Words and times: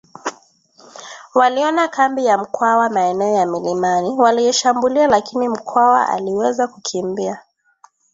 waliona 1.35 1.87
kambi 1.87 2.25
ya 2.25 2.37
Mkwawa 2.37 2.89
maeneo 2.89 3.33
ya 3.37 3.45
milimani 3.45 4.09
waliishambulia 4.09 5.07
lakini 5.07 5.49
Mkwawa 5.49 6.07
aliweza 6.09 6.67
kukimbia 6.67 7.41